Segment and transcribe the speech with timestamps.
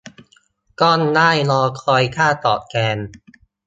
[0.81, 2.97] ต้องได้รอคอยค่าตอบแทน